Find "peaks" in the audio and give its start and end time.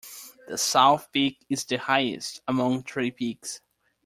3.11-3.61